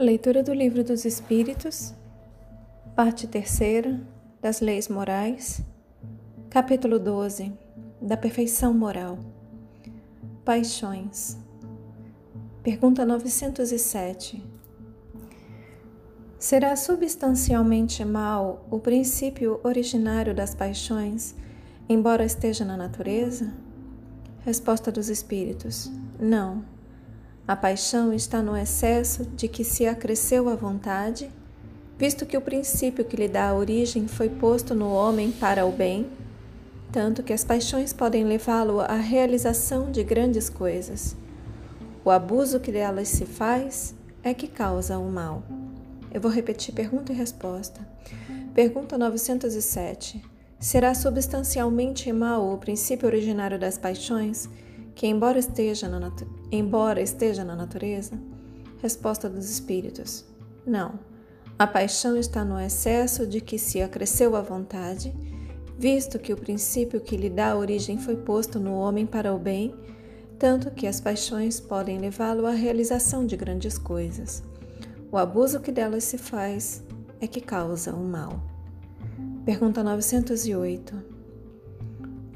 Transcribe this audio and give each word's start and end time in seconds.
Leitura 0.00 0.42
do 0.42 0.54
Livro 0.54 0.82
dos 0.82 1.04
Espíritos, 1.04 1.92
parte 2.96 3.26
terceira 3.26 4.00
das 4.40 4.62
Leis 4.62 4.88
Morais, 4.88 5.60
capítulo 6.48 6.98
12 6.98 7.52
da 8.00 8.16
Perfeição 8.16 8.72
Moral. 8.72 9.18
Paixões. 10.42 11.36
Pergunta 12.62 13.04
907. 13.04 14.42
Será 16.38 16.74
substancialmente 16.76 18.02
mal 18.02 18.66
o 18.70 18.78
princípio 18.78 19.60
originário 19.62 20.34
das 20.34 20.54
paixões, 20.54 21.34
embora 21.86 22.24
esteja 22.24 22.64
na 22.64 22.74
natureza? 22.74 23.52
Resposta 24.46 24.90
dos 24.90 25.10
Espíritos: 25.10 25.92
Não. 26.18 26.79
A 27.50 27.56
paixão 27.56 28.12
está 28.12 28.40
no 28.40 28.56
excesso 28.56 29.24
de 29.24 29.48
que 29.48 29.64
se 29.64 29.84
acresceu 29.84 30.48
a 30.48 30.54
vontade, 30.54 31.28
visto 31.98 32.24
que 32.24 32.36
o 32.36 32.40
princípio 32.40 33.04
que 33.04 33.16
lhe 33.16 33.26
dá 33.26 33.48
a 33.48 33.56
origem 33.56 34.06
foi 34.06 34.28
posto 34.28 34.72
no 34.72 34.92
homem 34.92 35.32
para 35.32 35.66
o 35.66 35.72
bem, 35.72 36.06
tanto 36.92 37.24
que 37.24 37.32
as 37.32 37.42
paixões 37.42 37.92
podem 37.92 38.22
levá-lo 38.22 38.80
à 38.80 38.94
realização 38.94 39.90
de 39.90 40.04
grandes 40.04 40.48
coisas. 40.48 41.16
O 42.04 42.10
abuso 42.12 42.60
que 42.60 42.70
delas 42.70 43.08
se 43.08 43.26
faz 43.26 43.96
é 44.22 44.32
que 44.32 44.46
causa 44.46 44.96
o 44.96 45.10
mal. 45.10 45.42
Eu 46.14 46.20
vou 46.20 46.30
repetir 46.30 46.72
pergunta 46.72 47.12
e 47.12 47.16
resposta. 47.16 47.80
Pergunta 48.54 48.96
907. 48.96 50.22
Será 50.56 50.94
substancialmente 50.94 52.12
mal 52.12 52.48
o 52.48 52.58
princípio 52.58 53.08
originário 53.08 53.58
das 53.58 53.76
paixões? 53.76 54.48
Que, 55.00 55.06
embora 55.06 55.38
esteja, 55.38 55.88
na 55.88 56.12
embora 56.52 57.00
esteja 57.00 57.42
na 57.42 57.56
natureza? 57.56 58.20
Resposta 58.82 59.30
dos 59.30 59.48
Espíritos: 59.48 60.26
Não. 60.66 61.00
A 61.58 61.66
paixão 61.66 62.18
está 62.18 62.44
no 62.44 62.60
excesso 62.60 63.26
de 63.26 63.40
que 63.40 63.58
se 63.58 63.80
acresceu 63.80 64.36
a 64.36 64.42
vontade, 64.42 65.10
visto 65.78 66.18
que 66.18 66.34
o 66.34 66.36
princípio 66.36 67.00
que 67.00 67.16
lhe 67.16 67.30
dá 67.30 67.56
origem 67.56 67.96
foi 67.96 68.14
posto 68.14 68.60
no 68.60 68.74
homem 68.74 69.06
para 69.06 69.34
o 69.34 69.38
bem, 69.38 69.74
tanto 70.38 70.70
que 70.70 70.86
as 70.86 71.00
paixões 71.00 71.58
podem 71.58 71.98
levá-lo 71.98 72.44
à 72.44 72.50
realização 72.50 73.24
de 73.24 73.38
grandes 73.38 73.78
coisas. 73.78 74.42
O 75.10 75.16
abuso 75.16 75.60
que 75.60 75.72
delas 75.72 76.04
se 76.04 76.18
faz 76.18 76.84
é 77.22 77.26
que 77.26 77.40
causa 77.40 77.94
o 77.94 78.04
mal. 78.04 78.38
Pergunta 79.46 79.82
908. 79.82 81.09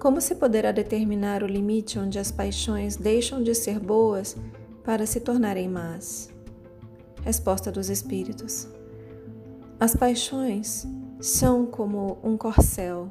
Como 0.05 0.21
se 0.21 0.35
poderá 0.35 0.71
determinar 0.71 1.43
o 1.43 1.47
limite 1.47 1.99
onde 1.99 2.19
as 2.19 2.31
paixões 2.31 2.95
deixam 2.95 3.43
de 3.43 3.55
ser 3.55 3.81
boas 3.81 4.37
para 4.85 5.07
se 5.07 5.19
tornarem 5.19 5.67
más? 5.67 6.29
Resposta 7.23 7.73
dos 7.73 7.89
Espíritos: 7.89 8.69
As 9.81 9.97
paixões 9.97 10.87
são 11.23 11.65
como 11.65 12.19
um 12.23 12.37
corcel 12.37 13.09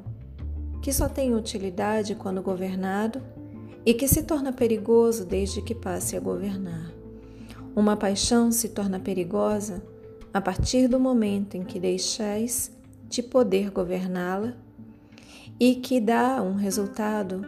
que 0.80 0.92
só 0.92 1.08
tem 1.08 1.34
utilidade 1.34 2.14
quando 2.14 2.40
governado 2.40 3.20
e 3.84 3.92
que 3.92 4.06
se 4.06 4.22
torna 4.22 4.52
perigoso 4.52 5.24
desde 5.24 5.60
que 5.62 5.74
passe 5.74 6.16
a 6.16 6.20
governar. 6.20 6.94
Uma 7.74 7.96
paixão 7.96 8.52
se 8.52 8.68
torna 8.68 9.00
perigosa 9.00 9.82
a 10.32 10.40
partir 10.40 10.86
do 10.86 11.00
momento 11.00 11.56
em 11.56 11.64
que 11.64 11.80
deixais 11.80 12.70
de 13.08 13.20
poder 13.20 13.72
governá-la 13.72 14.62
e 15.58 15.76
que 15.76 16.00
dá 16.00 16.42
um 16.42 16.54
resultado 16.54 17.44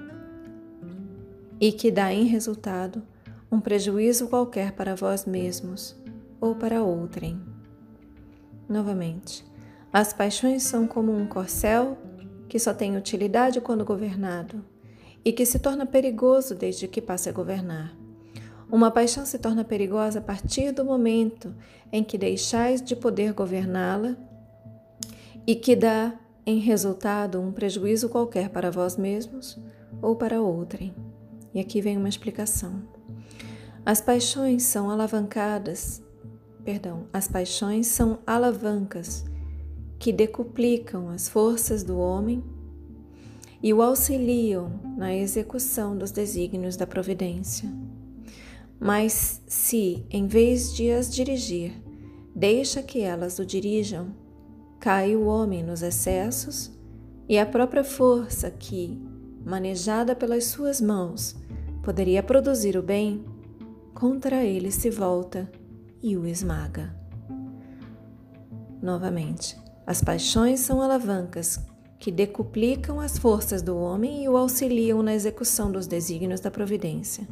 e 1.60 1.72
que 1.72 1.90
dá 1.90 2.12
em 2.12 2.24
resultado 2.24 3.02
um 3.50 3.60
prejuízo 3.60 4.28
qualquer 4.28 4.72
para 4.72 4.94
vós 4.94 5.24
mesmos 5.24 5.96
ou 6.40 6.54
para 6.54 6.82
outrem. 6.82 7.40
Novamente, 8.68 9.44
as 9.92 10.12
paixões 10.12 10.62
são 10.62 10.86
como 10.86 11.16
um 11.16 11.26
corcel 11.26 11.96
que 12.48 12.58
só 12.58 12.74
tem 12.74 12.96
utilidade 12.96 13.60
quando 13.60 13.84
governado 13.84 14.64
e 15.24 15.32
que 15.32 15.46
se 15.46 15.58
torna 15.58 15.86
perigoso 15.86 16.54
desde 16.54 16.86
que 16.86 17.00
passe 17.00 17.28
a 17.28 17.32
governar. 17.32 17.96
Uma 18.70 18.90
paixão 18.90 19.24
se 19.24 19.38
torna 19.38 19.64
perigosa 19.64 20.18
a 20.18 20.22
partir 20.22 20.72
do 20.72 20.84
momento 20.84 21.54
em 21.92 22.02
que 22.02 22.18
deixais 22.18 22.82
de 22.82 22.96
poder 22.96 23.32
governá-la 23.32 24.16
e 25.46 25.54
que 25.54 25.76
dá 25.76 26.18
em 26.46 26.60
resultado 26.60 27.40
um 27.40 27.50
prejuízo 27.50 28.08
qualquer 28.08 28.50
para 28.50 28.70
vós 28.70 28.96
mesmos 28.96 29.58
ou 30.00 30.14
para 30.14 30.40
outrem. 30.40 30.94
E 31.52 31.58
aqui 31.58 31.80
vem 31.80 31.96
uma 31.96 32.08
explicação. 32.08 32.82
As 33.84 34.00
paixões 34.00 34.62
são 34.62 34.88
alavancadas, 34.88 36.02
perdão, 36.64 37.08
as 37.12 37.26
paixões 37.26 37.88
são 37.88 38.20
alavancas 38.26 39.24
que 39.98 40.12
decuplicam 40.12 41.08
as 41.08 41.28
forças 41.28 41.82
do 41.82 41.98
homem 41.98 42.44
e 43.62 43.72
o 43.72 43.82
auxiliam 43.82 44.80
na 44.96 45.14
execução 45.14 45.96
dos 45.96 46.12
desígnios 46.12 46.76
da 46.76 46.86
providência. 46.86 47.68
Mas 48.78 49.42
se, 49.46 50.04
em 50.10 50.26
vez 50.26 50.74
de 50.74 50.90
as 50.90 51.12
dirigir, 51.12 51.72
deixa 52.34 52.82
que 52.82 53.00
elas 53.00 53.38
o 53.38 53.46
dirijam, 53.46 54.14
cai 54.80 55.16
o 55.16 55.26
homem 55.26 55.62
nos 55.62 55.82
excessos 55.82 56.70
e 57.28 57.38
a 57.38 57.46
própria 57.46 57.82
força 57.82 58.50
que, 58.50 59.00
manejada 59.44 60.14
pelas 60.14 60.44
suas 60.44 60.80
mãos, 60.80 61.36
poderia 61.82 62.22
produzir 62.22 62.76
o 62.76 62.82
bem, 62.82 63.24
contra 63.94 64.44
ele 64.44 64.70
se 64.70 64.90
volta 64.90 65.50
e 66.02 66.16
o 66.16 66.26
esmaga. 66.26 66.94
Novamente, 68.82 69.56
as 69.86 70.02
paixões 70.02 70.60
são 70.60 70.82
alavancas 70.82 71.58
que 71.98 72.12
decuplicam 72.12 73.00
as 73.00 73.18
forças 73.18 73.62
do 73.62 73.76
homem 73.76 74.24
e 74.24 74.28
o 74.28 74.36
auxiliam 74.36 75.02
na 75.02 75.14
execução 75.14 75.72
dos 75.72 75.86
desígnios 75.86 76.40
da 76.40 76.50
providência. 76.50 77.26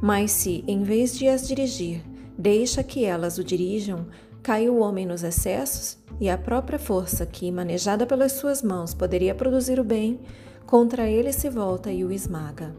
Mas 0.00 0.30
se, 0.32 0.64
em 0.66 0.82
vez 0.82 1.16
de 1.16 1.28
as 1.28 1.46
dirigir, 1.46 2.02
deixa 2.36 2.82
que 2.82 3.04
elas 3.04 3.36
o 3.36 3.44
dirijam, 3.44 4.06
cai 4.42 4.68
o 4.68 4.78
homem 4.78 5.06
nos 5.06 5.22
excessos 5.22 5.98
e 6.20 6.28
a 6.28 6.38
própria 6.38 6.78
força 6.78 7.26
que, 7.26 7.50
manejada 7.50 8.06
pelas 8.06 8.32
suas 8.32 8.62
mãos, 8.62 8.94
poderia 8.94 9.34
produzir 9.34 9.78
o 9.78 9.84
bem, 9.84 10.20
contra 10.66 11.08
ele 11.08 11.32
se 11.32 11.48
volta 11.48 11.90
e 11.90 12.04
o 12.04 12.12
esmaga. 12.12 12.74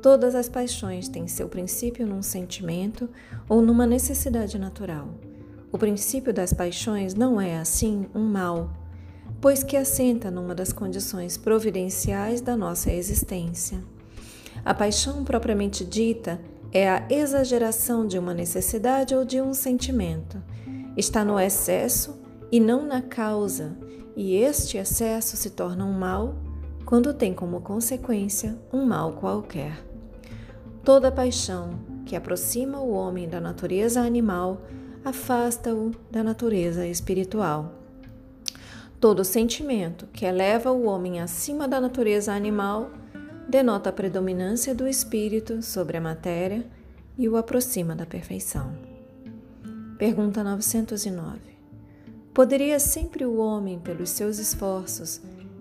Todas 0.00 0.34
as 0.34 0.48
paixões 0.48 1.08
têm 1.08 1.28
seu 1.28 1.48
princípio 1.48 2.06
num 2.06 2.22
sentimento 2.22 3.08
ou 3.48 3.62
numa 3.62 3.86
necessidade 3.86 4.58
natural. 4.58 5.08
O 5.70 5.78
princípio 5.78 6.34
das 6.34 6.52
paixões 6.52 7.14
não 7.14 7.40
é, 7.40 7.56
assim, 7.56 8.06
um 8.14 8.24
mal, 8.24 8.72
pois 9.40 9.62
que 9.62 9.76
assenta 9.76 10.30
numa 10.30 10.54
das 10.54 10.72
condições 10.72 11.36
providenciais 11.36 12.40
da 12.40 12.56
nossa 12.56 12.92
existência. 12.92 13.82
A 14.64 14.74
paixão 14.74 15.24
propriamente 15.24 15.84
dita 15.84 16.40
é 16.72 16.88
a 16.88 17.06
exageração 17.10 18.06
de 18.06 18.18
uma 18.18 18.32
necessidade 18.34 19.14
ou 19.14 19.24
de 19.24 19.40
um 19.40 19.52
sentimento. 19.52 20.42
Está 20.96 21.24
no 21.24 21.38
excesso 21.40 22.20
e 22.50 22.60
não 22.60 22.86
na 22.86 23.00
causa, 23.00 23.76
e 24.14 24.34
este 24.34 24.76
excesso 24.76 25.36
se 25.36 25.50
torna 25.50 25.84
um 25.84 25.92
mal 25.92 26.34
quando 26.84 27.14
tem 27.14 27.32
como 27.32 27.62
consequência 27.62 28.58
um 28.72 28.84
mal 28.84 29.12
qualquer. 29.12 29.82
Toda 30.84 31.10
paixão 31.10 31.78
que 32.04 32.14
aproxima 32.14 32.80
o 32.80 32.90
homem 32.90 33.28
da 33.28 33.40
natureza 33.40 34.02
animal 34.02 34.60
afasta-o 35.04 35.92
da 36.10 36.22
natureza 36.22 36.86
espiritual. 36.86 37.72
Todo 39.00 39.24
sentimento 39.24 40.06
que 40.12 40.26
eleva 40.26 40.70
o 40.70 40.84
homem 40.84 41.20
acima 41.20 41.66
da 41.66 41.80
natureza 41.80 42.32
animal 42.32 42.90
denota 43.48 43.90
a 43.90 43.92
predominância 43.92 44.74
do 44.74 44.86
espírito 44.86 45.62
sobre 45.62 45.96
a 45.96 46.00
matéria 46.00 46.66
e 47.16 47.28
o 47.28 47.36
aproxima 47.36 47.96
da 47.96 48.06
perfeição. 48.06 48.91
Pergunta 49.98 50.42
909. 50.42 51.40
Poderia 52.34 52.80
sempre 52.80 53.24
o 53.24 53.36
homem, 53.36 53.78
pelos 53.78 54.10
seus 54.10 54.38
esforços, 54.38 55.20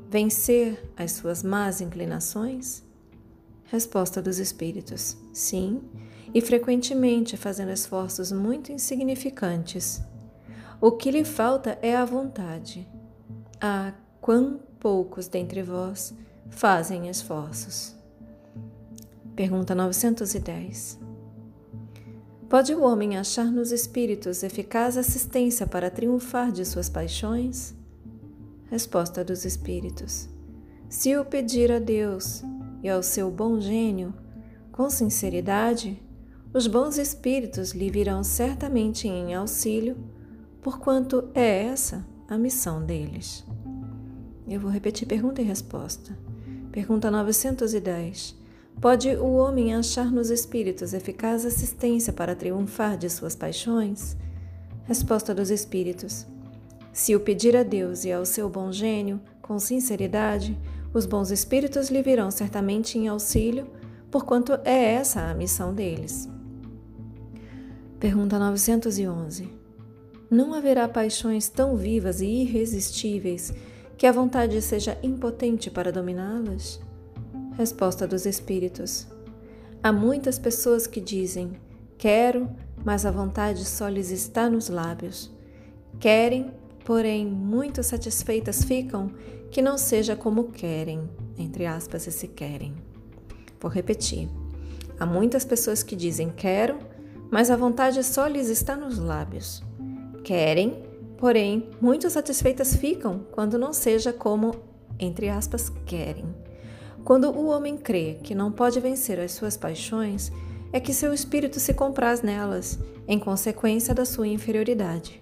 vencer 0.10 0.92
as 0.96 1.12
suas 1.14 1.44
más 1.44 1.82
inclinações? 1.82 2.84
Resposta 3.66 4.22
dos 4.22 4.40
Espíritos: 4.40 5.18
sim, 5.34 5.82
e 6.34 6.42
frequentemente 6.42 7.36
fazendo 7.36 7.72
esforços 7.72 8.32
muito 8.32 8.72
insignificantes. 8.72 10.02
O 10.80 10.94
que 10.94 11.12
lhe 11.12 11.24
falta 11.24 11.78
é 11.82 11.96
a 11.96 12.06
vontade. 12.06 12.88
Ah, 13.60 13.94
quão 14.20 14.60
poucos 14.80 15.28
dentre 15.28 15.62
vós 15.62 16.14
fazem 16.50 17.08
esforços. 17.08 17.96
Pergunta 19.36 19.76
910. 19.76 21.01
Pode 22.52 22.76
o 22.76 22.84
homem 22.84 23.16
achar 23.16 23.46
nos 23.50 23.72
espíritos 23.72 24.44
eficaz 24.44 24.98
assistência 24.98 25.66
para 25.66 25.90
triunfar 25.90 26.52
de 26.52 26.66
suas 26.66 26.90
paixões? 26.90 27.74
Resposta 28.70 29.24
dos 29.24 29.46
espíritos: 29.46 30.28
Se 30.90 31.16
o 31.16 31.24
pedir 31.24 31.72
a 31.72 31.80
Deus 31.80 32.44
e 32.84 32.90
ao 32.90 33.02
seu 33.02 33.32
bom 33.32 33.58
gênio, 33.62 34.14
com 34.70 34.90
sinceridade, 34.90 35.98
os 36.54 36.68
bons 36.68 36.98
espíritos 36.98 37.72
lhe 37.72 37.90
virão 37.90 38.22
certamente 38.22 39.08
em 39.08 39.34
auxílio, 39.34 39.96
porquanto 40.62 41.30
é 41.34 41.64
essa 41.68 42.06
a 42.28 42.38
missão 42.38 42.86
deles. 42.86 43.46
Eu 44.46 44.60
vou 44.60 44.70
repetir 44.70 45.08
pergunta 45.08 45.42
e 45.42 45.46
resposta. 45.46 46.20
Pergunta 46.70 47.10
910. 47.10 48.41
Pode 48.82 49.10
o 49.10 49.34
homem 49.34 49.76
achar 49.76 50.12
nos 50.12 50.32
espíritos 50.32 50.92
eficaz 50.92 51.46
assistência 51.46 52.12
para 52.12 52.36
triunfar 52.36 52.98
de 52.98 53.12
suas 53.12 53.36
paixões? 53.36 54.18
Resposta 54.86 55.36
dos 55.36 55.52
espíritos. 55.52 56.26
Se 56.92 57.16
o 57.16 57.20
pedir 57.20 57.56
a 57.56 57.62
Deus 57.62 58.06
e 58.06 58.12
ao 58.12 58.26
seu 58.26 58.50
bom 58.50 58.72
gênio, 58.72 59.22
com 59.40 59.60
sinceridade, 59.60 60.58
os 60.92 61.06
bons 61.06 61.30
espíritos 61.30 61.92
lhe 61.92 62.02
virão 62.02 62.32
certamente 62.32 62.98
em 62.98 63.08
auxílio, 63.08 63.68
porquanto 64.10 64.54
é 64.66 64.94
essa 64.96 65.30
a 65.30 65.36
missão 65.36 65.76
deles. 65.76 66.28
Pergunta 68.00 68.40
911. 68.40 69.48
Não 70.28 70.56
haverá 70.56 70.88
paixões 70.88 71.48
tão 71.48 71.76
vivas 71.78 72.20
e 72.20 72.26
irresistíveis 72.26 73.54
que 73.96 74.08
a 74.08 74.12
vontade 74.12 74.60
seja 74.60 74.98
impotente 75.04 75.70
para 75.70 75.92
dominá-las? 75.92 76.82
Resposta 77.62 78.08
dos 78.08 78.26
Espíritos. 78.26 79.06
Há 79.84 79.94
muitas 79.94 80.40
pessoas 80.40 80.88
que 80.88 81.00
dizem: 81.00 81.52
Quero, 81.96 82.50
mas 82.84 83.06
a 83.06 83.12
vontade 83.12 83.64
só 83.66 83.88
lhes 83.88 84.10
está 84.10 84.50
nos 84.50 84.68
lábios. 84.68 85.30
Querem, 86.00 86.52
porém, 86.84 87.24
muito 87.24 87.84
satisfeitas 87.84 88.64
ficam 88.64 89.12
que 89.52 89.62
não 89.62 89.78
seja 89.78 90.16
como 90.16 90.46
querem, 90.46 91.08
entre 91.38 91.68
aspas, 91.68 92.08
esse 92.08 92.28
querem. 92.28 92.74
Vou 93.60 93.70
repetir. 93.70 94.28
Há 95.00 95.06
muitas 95.06 95.46
pessoas 95.46 95.84
que 95.84 95.96
dizem 95.96 96.32
quero, 96.32 96.80
mas 97.30 97.52
a 97.52 97.56
vontade 97.56 98.04
só 98.04 98.26
lhes 98.26 98.50
está 98.50 98.76
nos 98.76 98.98
lábios. 98.98 99.62
Querem, 100.24 100.82
porém, 101.16 101.70
muito 101.80 102.10
satisfeitas 102.10 102.76
ficam 102.76 103.20
quando 103.32 103.60
não 103.60 103.72
seja 103.72 104.12
como, 104.12 104.56
entre 105.00 105.30
aspas, 105.30 105.70
querem. 105.86 106.26
Quando 107.04 107.30
o 107.30 107.48
homem 107.48 107.78
crê 107.78 108.20
que 108.24 108.36
não 108.36 108.52
pode 108.52 108.80
vencer 108.80 109.20
as 109.20 109.32
suas 109.32 109.58
paixões, 109.58 110.32
é 110.72 110.80
que 110.80 110.94
seu 110.94 111.14
espírito 111.14 111.60
se 111.60 111.74
compraz 111.74 112.22
nelas, 112.22 112.80
em 113.08 113.20
consequência 113.20 113.94
da 113.94 114.06
sua 114.06 114.28
inferioridade. 114.28 115.22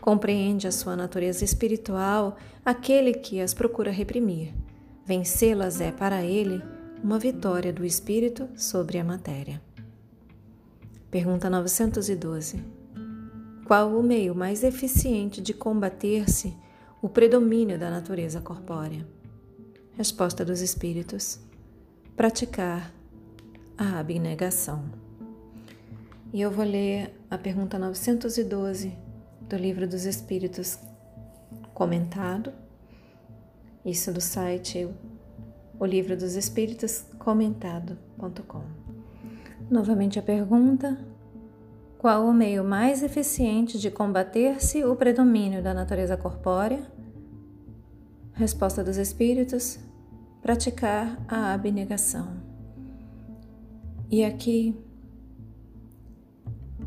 Compreende 0.00 0.66
a 0.66 0.72
sua 0.72 0.96
natureza 0.96 1.44
espiritual 1.44 2.36
aquele 2.64 3.12
que 3.12 3.40
as 3.40 3.52
procura 3.52 3.90
reprimir. 3.90 4.54
Vencê-las 5.04 5.80
é, 5.80 5.92
para 5.92 6.22
ele, 6.22 6.62
uma 7.02 7.18
vitória 7.18 7.72
do 7.72 7.84
espírito 7.84 8.48
sobre 8.56 8.98
a 8.98 9.04
matéria. 9.04 9.60
Pergunta 11.10 11.50
912. 11.50 12.64
Qual 13.66 13.96
o 13.96 14.02
meio 14.02 14.34
mais 14.34 14.64
eficiente 14.64 15.40
de 15.40 15.52
combater-se 15.52 16.56
o 17.02 17.08
predomínio 17.08 17.78
da 17.78 17.90
natureza 17.90 18.40
corpórea? 18.40 19.06
Resposta 20.00 20.46
dos 20.46 20.62
Espíritos: 20.62 21.38
praticar 22.16 22.90
a 23.76 23.98
abnegação. 23.98 24.82
E 26.32 26.40
eu 26.40 26.50
vou 26.50 26.64
ler 26.64 27.14
a 27.30 27.36
pergunta 27.36 27.78
912 27.78 28.96
do 29.42 29.56
Livro 29.58 29.86
dos 29.86 30.06
Espíritos 30.06 30.78
comentado. 31.74 32.50
Isso 33.84 34.10
do 34.10 34.22
site 34.22 34.88
o 35.78 35.84
livro 35.84 36.16
dos 36.16 36.34
espíritos 36.34 37.04
comentado.com. 37.18 38.62
Novamente 39.70 40.18
a 40.18 40.22
pergunta: 40.22 40.98
qual 41.98 42.24
o 42.24 42.32
meio 42.32 42.64
mais 42.64 43.02
eficiente 43.02 43.78
de 43.78 43.90
combater-se 43.90 44.82
o 44.82 44.96
predomínio 44.96 45.62
da 45.62 45.74
natureza 45.74 46.16
corpórea? 46.16 46.90
Resposta 48.32 48.82
dos 48.82 48.96
Espíritos: 48.96 49.89
praticar 50.50 51.16
a 51.28 51.52
abnegação. 51.54 52.42
E 54.10 54.24
aqui 54.24 54.74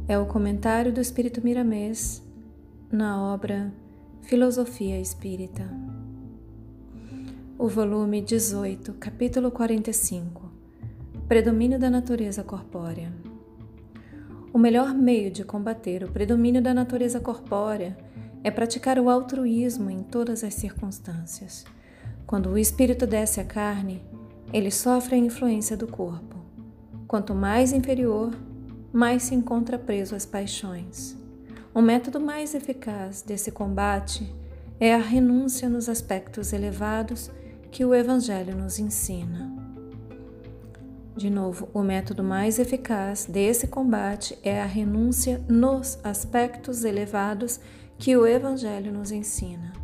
é 0.05 0.19
o 0.19 0.25
comentário 0.25 0.91
do 0.91 0.99
Espírito 0.99 1.41
Miramês 1.41 2.21
na 2.91 3.23
obra 3.23 3.73
Filosofia 4.23 4.99
Espírita, 4.99 5.65
o 7.57 7.69
volume 7.69 8.21
18, 8.21 8.95
capítulo 8.95 9.49
45 9.49 10.51
Predomínio 11.29 11.79
da 11.79 11.89
natureza 11.89 12.43
corpórea. 12.43 13.13
O 14.51 14.57
melhor 14.57 14.93
meio 14.93 15.31
de 15.31 15.45
combater 15.45 16.03
o 16.03 16.11
predomínio 16.11 16.61
da 16.61 16.73
natureza 16.73 17.21
corpórea 17.21 17.97
é 18.43 18.51
praticar 18.51 18.99
o 18.99 19.09
altruísmo 19.09 19.89
em 19.89 20.03
todas 20.03 20.43
as 20.43 20.53
circunstâncias. 20.53 21.63
Quando 22.25 22.49
o 22.49 22.57
espírito 22.57 23.05
desce 23.05 23.39
à 23.39 23.43
carne, 23.43 24.01
ele 24.51 24.71
sofre 24.71 25.15
a 25.15 25.17
influência 25.17 25.75
do 25.75 25.87
corpo. 25.87 26.37
Quanto 27.07 27.35
mais 27.35 27.71
inferior, 27.73 28.31
mais 28.91 29.23
se 29.23 29.35
encontra 29.35 29.77
preso 29.77 30.15
às 30.15 30.25
paixões. 30.25 31.17
O 31.73 31.81
método 31.81 32.19
mais 32.19 32.53
eficaz 32.53 33.21
desse 33.21 33.51
combate 33.51 34.33
é 34.79 34.93
a 34.93 34.99
renúncia 34.99 35.67
nos 35.67 35.89
aspectos 35.89 36.53
elevados 36.53 37.31
que 37.71 37.83
o 37.83 37.93
Evangelho 37.93 38.55
nos 38.55 38.77
ensina. 38.77 39.51
De 41.15 41.29
novo, 41.29 41.69
o 41.73 41.81
método 41.81 42.23
mais 42.23 42.57
eficaz 42.57 43.25
desse 43.25 43.67
combate 43.67 44.37
é 44.43 44.61
a 44.61 44.65
renúncia 44.65 45.43
nos 45.47 45.99
aspectos 46.03 46.83
elevados 46.83 47.59
que 47.97 48.17
o 48.17 48.25
Evangelho 48.25 48.91
nos 48.91 49.11
ensina. 49.11 49.82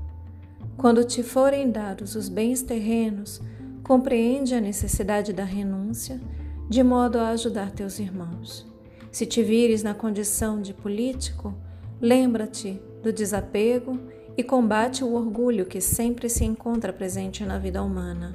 Quando 0.79 1.03
te 1.03 1.21
forem 1.21 1.69
dados 1.69 2.15
os 2.15 2.29
bens 2.29 2.61
terrenos, 2.61 3.41
compreende 3.83 4.55
a 4.55 4.61
necessidade 4.61 5.33
da 5.33 5.43
renúncia, 5.43 6.21
de 6.69 6.81
modo 6.81 7.19
a 7.19 7.31
ajudar 7.31 7.71
teus 7.71 7.99
irmãos. 7.99 8.65
Se 9.11 9.25
te 9.25 9.43
vires 9.43 9.83
na 9.83 9.93
condição 9.93 10.61
de 10.61 10.73
político, 10.73 11.53
lembra-te 11.99 12.81
do 13.03 13.11
desapego 13.11 13.99
e 14.37 14.41
combate 14.41 15.03
o 15.03 15.15
orgulho 15.15 15.65
que 15.65 15.81
sempre 15.81 16.29
se 16.29 16.45
encontra 16.45 16.93
presente 16.93 17.43
na 17.43 17.59
vida 17.59 17.83
humana. 17.83 18.33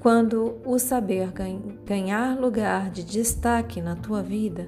Quando 0.00 0.58
o 0.66 0.76
saber 0.76 1.30
ganhar 1.86 2.36
lugar 2.36 2.90
de 2.90 3.04
destaque 3.04 3.80
na 3.80 3.94
tua 3.94 4.24
vida, 4.24 4.66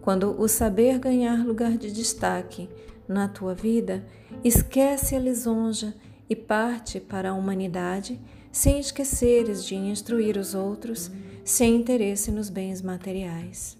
quando 0.00 0.40
o 0.40 0.48
saber 0.48 0.98
ganhar 0.98 1.44
lugar 1.44 1.76
de 1.76 1.92
destaque 1.92 2.66
na 3.06 3.28
tua 3.28 3.54
vida, 3.54 4.06
esquece 4.42 5.14
a 5.14 5.18
lisonja 5.18 5.92
e 6.30 6.36
parte 6.36 7.00
para 7.00 7.30
a 7.30 7.34
humanidade, 7.34 8.18
sem 8.50 8.78
esqueceres 8.78 9.64
de 9.64 9.74
instruir 9.74 10.38
os 10.38 10.54
outros, 10.54 11.10
sem 11.44 11.76
interesse 11.76 12.30
nos 12.30 12.48
bens 12.48 12.80
materiais. 12.80 13.76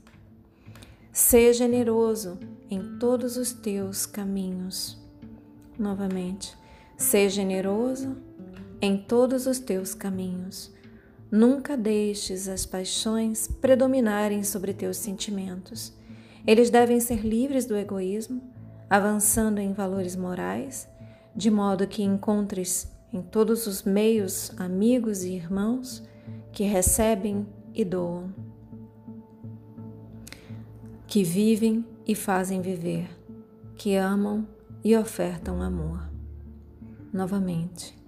Seja 1.13 1.65
generoso 1.65 2.39
em 2.69 2.99
todos 2.99 3.37
os 3.37 3.53
teus 3.53 4.05
caminhos. 4.05 4.99
Novamente, 5.79 6.55
seja 6.97 7.37
generoso 7.37 8.17
em 8.83 8.99
todos 8.99 9.47
os 9.47 9.59
teus 9.59 9.95
caminhos 9.95 10.73
Nunca 11.31 11.77
deixes 11.77 12.49
as 12.49 12.67
paixões 12.67 13.47
predominarem 13.47 14.43
sobre 14.43 14.75
teus 14.75 14.97
sentimentos. 14.97 15.93
Eles 16.45 16.71
devem 16.71 16.99
ser 16.99 17.25
livres 17.25 17.67
do 17.67 17.77
egoísmo, 17.77 18.43
avançando 18.89 19.61
em 19.61 19.73
valores 19.73 20.17
morais, 20.17 20.89
de 21.35 21.51
modo 21.51 21.87
que 21.87 22.03
encontres 22.03 22.91
em 23.13 23.23
todos 23.23 23.67
os 23.67 23.83
meios 23.83 24.53
amigos 24.57 25.23
e 25.23 25.33
irmãos 25.35 26.03
que 26.53 26.65
recebem 26.65 27.47
e 27.75 27.85
doam, 27.85 28.33
que 31.07 31.25
vivem 31.25 31.85
e 32.07 32.15
fazem 32.15 32.61
viver, 32.61 33.09
que 33.77 33.97
amam 33.97 34.47
e 34.83 34.97
ofertam 34.97 35.61
amor. 35.63 36.09
Novamente, 37.13 38.01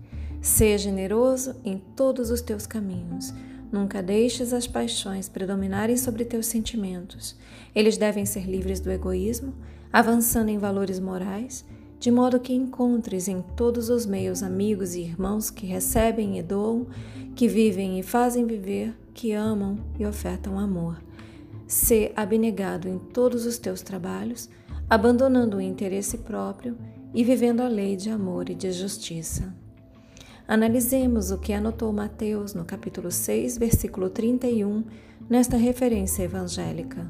Seja 0.42 0.90
generoso 0.90 1.54
em 1.64 1.78
todos 1.78 2.32
os 2.32 2.40
teus 2.40 2.66
caminhos. 2.66 3.32
Nunca 3.70 4.02
deixes 4.02 4.52
as 4.52 4.66
paixões 4.66 5.28
predominarem 5.28 5.96
sobre 5.96 6.24
teus 6.24 6.46
sentimentos. 6.46 7.36
Eles 7.72 7.96
devem 7.96 8.26
ser 8.26 8.44
livres 8.44 8.80
do 8.80 8.90
egoísmo, 8.90 9.54
avançando 9.92 10.48
em 10.48 10.58
valores 10.58 10.98
morais, 10.98 11.64
de 12.02 12.10
modo 12.10 12.40
que 12.40 12.52
encontres 12.52 13.28
em 13.28 13.40
todos 13.54 13.88
os 13.88 14.04
meios 14.04 14.42
amigos 14.42 14.96
e 14.96 15.02
irmãos 15.02 15.50
que 15.50 15.64
recebem 15.66 16.36
e 16.36 16.42
doam, 16.42 16.84
que 17.36 17.46
vivem 17.46 17.96
e 17.96 18.02
fazem 18.02 18.44
viver, 18.44 18.92
que 19.14 19.30
amam 19.30 19.78
e 19.96 20.04
ofertam 20.04 20.58
amor. 20.58 21.00
Sê 21.64 22.10
abnegado 22.16 22.88
em 22.88 22.98
todos 22.98 23.46
os 23.46 23.56
teus 23.56 23.82
trabalhos, 23.82 24.50
abandonando 24.90 25.58
o 25.58 25.60
interesse 25.60 26.18
próprio 26.18 26.76
e 27.14 27.22
vivendo 27.22 27.60
a 27.60 27.68
lei 27.68 27.94
de 27.94 28.10
amor 28.10 28.50
e 28.50 28.54
de 28.56 28.72
justiça. 28.72 29.54
Analisemos 30.48 31.30
o 31.30 31.38
que 31.38 31.52
anotou 31.52 31.92
Mateus 31.92 32.52
no 32.52 32.64
capítulo 32.64 33.12
6, 33.12 33.58
versículo 33.58 34.10
31, 34.10 34.82
nesta 35.30 35.56
referência 35.56 36.24
evangélica. 36.24 37.08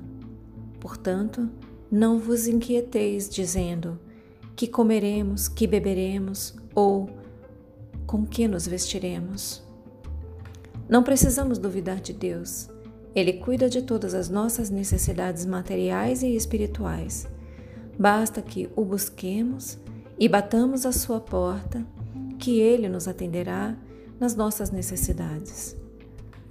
Portanto, 0.79 1.49
não 1.91 2.19
vos 2.19 2.47
inquieteis, 2.47 3.27
dizendo: 3.27 3.99
que 4.55 4.67
comeremos, 4.67 5.49
que 5.49 5.67
beberemos 5.67 6.55
ou 6.75 7.11
com 8.07 8.27
que 8.27 8.47
nos 8.47 8.67
vestiremos. 8.67 9.63
Não 10.89 11.03
precisamos 11.03 11.59
duvidar 11.59 12.01
de 12.01 12.13
Deus. 12.13 12.69
Ele 13.15 13.35
cuida 13.35 13.69
de 13.69 13.83
todas 13.83 14.15
as 14.15 14.29
nossas 14.29 14.71
necessidades 14.71 15.47
materiais 15.47 16.23
e 16.23 16.35
espirituais. 16.35 17.29
Basta 17.99 18.41
que 18.43 18.69
o 18.75 18.85
busquemos 18.85 19.79
e 20.19 20.29
batamos 20.29 20.87
a 20.87 20.93
sua 20.93 21.21
porta, 21.21 21.87
que 22.39 22.61
ele 22.61 22.89
nos 22.89 23.07
atenderá 23.07 23.77
nas 24.19 24.35
nossas 24.35 24.71
necessidades. 24.71 25.77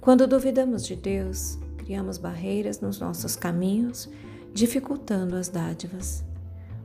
Quando 0.00 0.26
duvidamos 0.26 0.84
de 0.84 0.96
Deus, 0.96 1.58
criamos 1.78 2.18
barreiras 2.18 2.80
nos 2.80 2.98
nossos 2.98 3.36
caminhos, 3.36 4.08
dificultando 4.52 5.36
as 5.36 5.48
dádivas. 5.48 6.24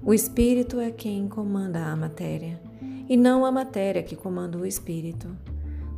O 0.08 0.14
espírito 0.14 0.80
é 0.80 0.90
quem 0.90 1.28
comanda 1.28 1.84
a 1.84 1.94
matéria, 1.94 2.62
e 3.10 3.18
não 3.18 3.46
a 3.46 3.52
matéria 3.52 4.02
que 4.02 4.16
comanda 4.16 4.58
o 4.58 4.66
espírito. 4.66 5.28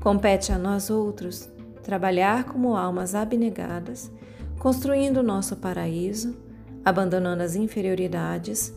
Compete 0.02 0.52
a 0.52 0.58
nós 0.58 0.90
outros 0.90 1.48
trabalhar 1.84 2.46
como 2.46 2.76
almas 2.76 3.14
abnegadas, 3.14 4.12
construindo 4.58 5.22
nosso 5.22 5.58
paraíso, 5.58 6.36
abandonando 6.84 7.44
as 7.44 7.56
inferioridades, 7.56 8.74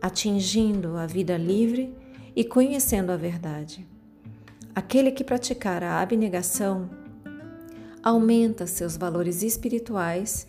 atingindo 0.00 0.96
a 0.96 1.06
vida 1.06 1.36
livre 1.36 1.96
e 2.34 2.42
conhecendo 2.42 3.12
a 3.12 3.16
verdade. 3.16 3.86
Aquele 4.74 5.12
que 5.12 5.22
praticar 5.22 5.84
a 5.84 6.00
abnegação 6.00 6.90
aumenta 8.02 8.66
seus 8.66 8.96
valores 8.96 9.44
espirituais 9.44 10.48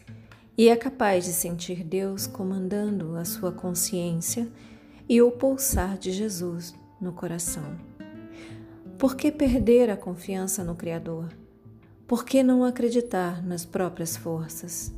e 0.57 0.69
é 0.69 0.75
capaz 0.75 1.25
de 1.25 1.33
sentir 1.33 1.83
Deus 1.83 2.27
comandando 2.27 3.15
a 3.15 3.25
sua 3.25 3.51
consciência 3.51 4.47
e 5.09 5.21
o 5.21 5.31
pulsar 5.31 5.97
de 5.97 6.11
Jesus 6.11 6.75
no 7.01 7.11
coração. 7.11 7.75
Por 8.97 9.15
que 9.15 9.31
perder 9.31 9.89
a 9.89 9.97
confiança 9.97 10.63
no 10.63 10.75
Criador? 10.75 11.29
Por 12.07 12.23
que 12.23 12.43
não 12.43 12.63
acreditar 12.63 13.43
nas 13.43 13.65
próprias 13.65 14.15
forças? 14.15 14.93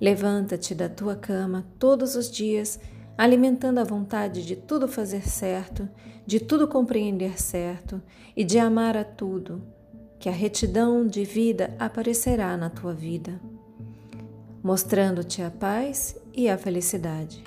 Levanta-te 0.00 0.74
da 0.74 0.88
tua 0.88 1.14
cama 1.14 1.64
todos 1.78 2.16
os 2.16 2.28
dias, 2.28 2.80
alimentando 3.16 3.78
a 3.78 3.84
vontade 3.84 4.44
de 4.44 4.56
tudo 4.56 4.88
fazer 4.88 5.28
certo, 5.28 5.88
de 6.26 6.40
tudo 6.40 6.66
compreender 6.66 7.40
certo 7.40 8.02
e 8.36 8.42
de 8.42 8.58
amar 8.58 8.96
a 8.96 9.04
tudo, 9.04 9.62
que 10.18 10.28
a 10.28 10.32
retidão 10.32 11.06
de 11.06 11.24
vida 11.24 11.74
aparecerá 11.78 12.56
na 12.56 12.68
tua 12.68 12.92
vida 12.92 13.40
mostrando-te 14.62 15.42
a 15.42 15.50
paz 15.50 16.16
e 16.32 16.48
a 16.48 16.56
felicidade. 16.56 17.42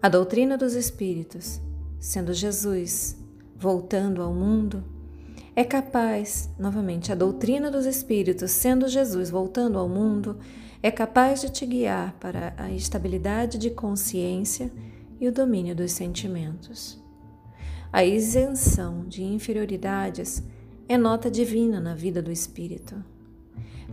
A 0.00 0.08
doutrina 0.08 0.56
dos 0.56 0.74
Espíritos, 0.74 1.60
sendo 1.98 2.32
Jesus 2.32 3.16
voltando 3.56 4.22
ao 4.22 4.32
mundo, 4.32 4.84
é 5.56 5.64
capaz, 5.64 6.48
novamente, 6.58 7.10
a 7.10 7.14
doutrina 7.14 7.70
dos 7.70 7.84
Espíritos, 7.84 8.52
sendo 8.52 8.88
Jesus 8.88 9.28
voltando 9.28 9.78
ao 9.78 9.88
mundo, 9.88 10.38
é 10.82 10.90
capaz 10.90 11.40
de 11.40 11.50
te 11.50 11.66
guiar 11.66 12.14
para 12.20 12.54
a 12.56 12.70
estabilidade 12.70 13.58
de 13.58 13.70
consciência 13.70 14.72
e 15.20 15.28
o 15.28 15.32
domínio 15.32 15.74
dos 15.74 15.92
sentimentos. 15.92 16.98
A 17.92 18.04
isenção 18.04 19.04
de 19.04 19.22
inferioridades 19.22 20.42
é 20.88 20.96
nota 20.96 21.30
divina 21.30 21.80
na 21.80 21.94
vida 21.94 22.22
do 22.22 22.30
espírito. 22.30 22.94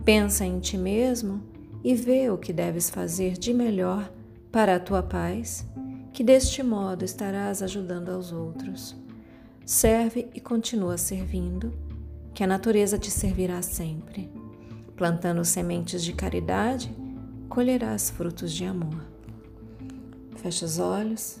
Pensa 0.04 0.46
em 0.46 0.60
ti 0.60 0.78
mesmo 0.78 1.42
e 1.88 1.94
vê 1.94 2.28
o 2.28 2.36
que 2.36 2.52
deves 2.52 2.90
fazer 2.90 3.38
de 3.38 3.54
melhor 3.54 4.12
para 4.52 4.76
a 4.76 4.78
tua 4.78 5.02
paz, 5.02 5.66
que 6.12 6.22
deste 6.22 6.62
modo 6.62 7.02
estarás 7.02 7.62
ajudando 7.62 8.10
aos 8.10 8.30
outros. 8.30 8.94
Serve 9.64 10.28
e 10.34 10.38
continua 10.38 10.98
servindo, 10.98 11.72
que 12.34 12.44
a 12.44 12.46
natureza 12.46 12.98
te 12.98 13.10
servirá 13.10 13.62
sempre. 13.62 14.30
Plantando 14.96 15.42
sementes 15.46 16.04
de 16.04 16.12
caridade, 16.12 16.94
colherás 17.48 18.10
frutos 18.10 18.52
de 18.52 18.66
amor. 18.66 19.02
Feche 20.36 20.66
os 20.66 20.78
olhos. 20.78 21.38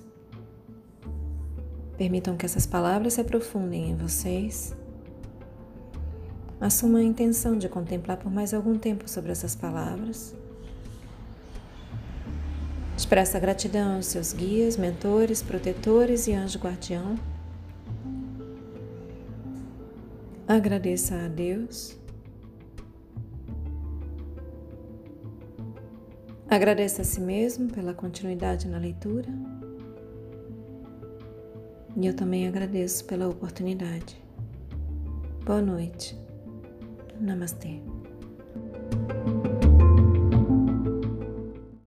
Permitam 1.98 2.38
que 2.38 2.46
essas 2.46 2.64
palavras 2.64 3.12
se 3.12 3.20
aprofundem 3.20 3.90
em 3.90 3.96
vocês. 3.96 4.74
Assuma 6.60 6.98
a 6.98 7.04
intenção 7.04 7.56
de 7.56 7.68
contemplar 7.68 8.16
por 8.16 8.32
mais 8.32 8.52
algum 8.52 8.76
tempo 8.76 9.08
sobre 9.08 9.30
essas 9.30 9.54
palavras. 9.54 10.34
Expressa 12.96 13.38
gratidão 13.38 13.94
aos 13.94 14.06
seus 14.06 14.32
guias, 14.32 14.76
mentores, 14.76 15.40
protetores 15.40 16.26
e 16.26 16.32
anjo 16.32 16.58
guardião. 16.58 17.14
Agradeça 20.48 21.14
a 21.14 21.28
Deus. 21.28 21.96
Agradeça 26.50 27.02
a 27.02 27.04
si 27.04 27.20
mesmo 27.20 27.70
pela 27.70 27.94
continuidade 27.94 28.66
na 28.66 28.78
leitura. 28.78 29.28
E 31.96 32.06
eu 32.06 32.14
também 32.14 32.48
agradeço 32.48 33.04
pela 33.04 33.28
oportunidade. 33.28 34.20
Boa 35.44 35.62
noite. 35.62 36.27
नमस्ते। 37.20 37.87